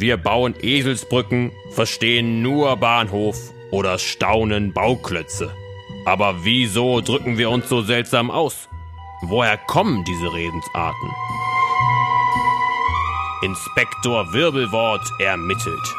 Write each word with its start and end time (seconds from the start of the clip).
Wir 0.00 0.16
bauen 0.16 0.54
Eselsbrücken, 0.62 1.50
verstehen 1.72 2.40
nur 2.40 2.76
Bahnhof 2.76 3.52
oder 3.72 3.98
staunen 3.98 4.72
Bauklötze. 4.72 5.50
Aber 6.04 6.44
wieso 6.44 7.00
drücken 7.00 7.36
wir 7.36 7.50
uns 7.50 7.68
so 7.68 7.82
seltsam 7.82 8.30
aus? 8.30 8.68
Woher 9.22 9.56
kommen 9.56 10.04
diese 10.04 10.32
Redensarten? 10.32 11.10
Inspektor 13.42 14.32
Wirbelwort 14.32 15.02
ermittelt. 15.18 15.96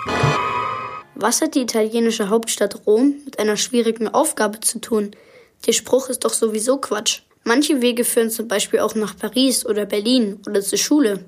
Was 1.15 1.41
hat 1.41 1.55
die 1.55 1.63
italienische 1.63 2.29
Hauptstadt 2.29 2.87
Rom 2.87 3.15
mit 3.25 3.37
einer 3.37 3.57
schwierigen 3.57 4.07
Aufgabe 4.07 4.61
zu 4.61 4.79
tun? 4.79 5.11
Der 5.67 5.73
Spruch 5.73 6.07
ist 6.07 6.23
doch 6.23 6.33
sowieso 6.33 6.77
Quatsch. 6.77 7.23
Manche 7.43 7.81
Wege 7.81 8.05
führen 8.05 8.29
zum 8.29 8.47
Beispiel 8.47 8.79
auch 8.79 8.95
nach 8.95 9.17
Paris 9.17 9.65
oder 9.65 9.85
Berlin 9.85 10.39
oder 10.47 10.61
zur 10.61 10.77
Schule. 10.77 11.25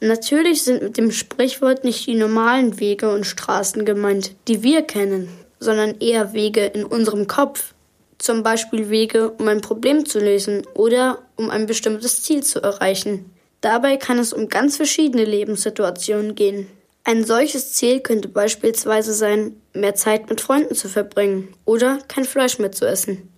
Natürlich 0.00 0.62
sind 0.62 0.82
mit 0.82 0.96
dem 0.96 1.12
Sprichwort 1.12 1.84
nicht 1.84 2.06
die 2.06 2.14
normalen 2.14 2.80
Wege 2.80 3.12
und 3.12 3.26
Straßen 3.26 3.84
gemeint, 3.84 4.34
die 4.48 4.62
wir 4.62 4.82
kennen, 4.82 5.28
sondern 5.58 6.00
eher 6.00 6.32
Wege 6.32 6.64
in 6.64 6.84
unserem 6.84 7.26
Kopf. 7.26 7.74
Zum 8.16 8.42
Beispiel 8.42 8.88
Wege, 8.88 9.30
um 9.30 9.48
ein 9.48 9.60
Problem 9.60 10.06
zu 10.06 10.18
lösen 10.18 10.66
oder 10.74 11.18
um 11.36 11.50
ein 11.50 11.66
bestimmtes 11.66 12.22
Ziel 12.22 12.42
zu 12.42 12.62
erreichen. 12.62 13.30
Dabei 13.60 13.98
kann 13.98 14.18
es 14.18 14.32
um 14.32 14.48
ganz 14.48 14.76
verschiedene 14.76 15.24
Lebenssituationen 15.24 16.34
gehen. 16.34 16.66
Ein 17.04 17.24
solches 17.24 17.72
Ziel 17.72 18.00
könnte 18.00 18.28
beispielsweise 18.28 19.12
sein, 19.12 19.56
mehr 19.74 19.94
Zeit 19.94 20.30
mit 20.30 20.40
Freunden 20.40 20.74
zu 20.74 20.88
verbringen 20.88 21.48
oder 21.64 21.98
kein 22.08 22.24
Fleisch 22.24 22.58
mehr 22.58 22.72
zu 22.72 22.86
essen. 22.86 23.28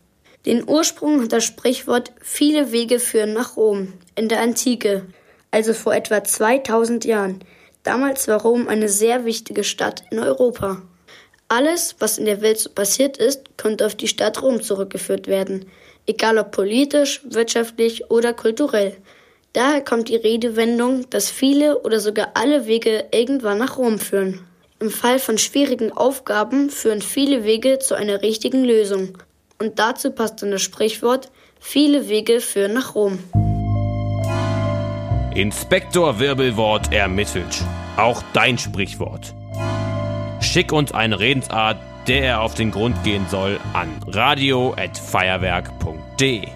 Den 0.46 0.68
Ursprung 0.68 1.22
hat 1.22 1.32
das 1.32 1.44
Sprichwort 1.44 2.12
viele 2.20 2.72
Wege 2.72 2.98
führen 2.98 3.32
nach 3.32 3.56
Rom 3.56 3.92
in 4.16 4.28
der 4.28 4.40
Antike, 4.40 5.06
also 5.52 5.74
vor 5.74 5.94
etwa 5.94 6.24
2000 6.24 7.04
Jahren. 7.04 7.44
Damals 7.84 8.26
war 8.26 8.42
Rom 8.42 8.66
eine 8.66 8.88
sehr 8.88 9.24
wichtige 9.24 9.62
Stadt 9.62 10.02
in 10.10 10.18
Europa. 10.18 10.82
Alles, 11.46 11.96
was 11.98 12.18
in 12.18 12.24
der 12.24 12.40
Welt 12.40 12.58
so 12.58 12.70
passiert 12.70 13.18
ist, 13.18 13.56
konnte 13.56 13.86
auf 13.86 13.94
die 13.94 14.08
Stadt 14.08 14.42
Rom 14.42 14.62
zurückgeführt 14.62 15.28
werden, 15.28 15.66
egal 16.06 16.38
ob 16.38 16.50
politisch, 16.50 17.20
wirtschaftlich 17.24 18.10
oder 18.10 18.32
kulturell. 18.32 18.96
Daher 19.52 19.84
kommt 19.84 20.08
die 20.08 20.16
Redewendung, 20.16 21.10
dass 21.10 21.30
viele 21.30 21.80
oder 21.80 22.00
sogar 22.00 22.30
alle 22.34 22.66
Wege 22.66 23.04
irgendwann 23.12 23.58
nach 23.58 23.76
Rom 23.76 23.98
führen. 23.98 24.40
Im 24.80 24.90
Fall 24.90 25.18
von 25.18 25.36
schwierigen 25.36 25.92
Aufgaben 25.92 26.70
führen 26.70 27.02
viele 27.02 27.44
Wege 27.44 27.78
zu 27.78 27.94
einer 27.94 28.22
richtigen 28.22 28.64
Lösung. 28.64 29.18
Und 29.58 29.78
dazu 29.78 30.10
passt 30.10 30.42
dann 30.42 30.50
das 30.50 30.62
Sprichwort, 30.62 31.30
viele 31.60 32.08
Wege 32.08 32.40
führen 32.40 32.72
nach 32.72 32.94
Rom. 32.94 33.18
Inspektor 35.36 36.18
Wirbelwort 36.18 36.92
ermittelt. 36.92 37.64
Auch 37.96 38.20
dein 38.32 38.58
Sprichwort. 38.58 39.32
Schick 40.40 40.72
uns 40.72 40.90
eine 40.92 41.20
Redensart, 41.20 41.78
der 42.06 42.24
er 42.24 42.42
auf 42.42 42.54
den 42.54 42.70
Grund 42.70 43.02
gehen 43.04 43.26
soll, 43.28 43.60
an 43.72 43.88
radio.feuerwerk.de. 44.06 46.48